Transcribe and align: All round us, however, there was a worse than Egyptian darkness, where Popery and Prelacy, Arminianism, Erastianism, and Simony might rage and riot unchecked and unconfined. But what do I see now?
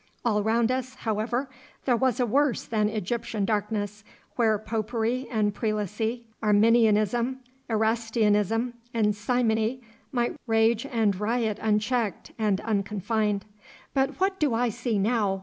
All 0.25 0.41
round 0.41 0.71
us, 0.71 0.95
however, 0.95 1.47
there 1.85 1.95
was 1.95 2.19
a 2.19 2.25
worse 2.25 2.63
than 2.65 2.89
Egyptian 2.89 3.45
darkness, 3.45 4.03
where 4.35 4.57
Popery 4.57 5.27
and 5.29 5.53
Prelacy, 5.53 6.23
Arminianism, 6.41 7.37
Erastianism, 7.69 8.73
and 8.95 9.15
Simony 9.15 9.79
might 10.11 10.37
rage 10.47 10.87
and 10.87 11.19
riot 11.19 11.59
unchecked 11.61 12.31
and 12.39 12.59
unconfined. 12.61 13.45
But 13.93 14.19
what 14.19 14.39
do 14.39 14.55
I 14.55 14.69
see 14.69 14.97
now? 14.97 15.39